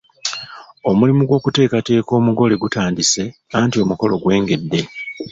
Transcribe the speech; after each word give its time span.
Omulimu 0.89 1.21
gw’okuteekateeka 1.25 2.11
omugole 2.19 2.53
gutandise 2.63 3.23
anti 3.59 3.75
omukolo 3.83 4.13
gwengedde. 4.23 4.81